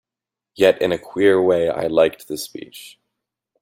Yet 0.55 0.81
in 0.81 0.91
a 0.91 0.97
queer 0.97 1.39
way 1.39 1.69
I 1.69 1.85
liked 1.85 2.27
the 2.27 2.35
speech. 2.35 2.97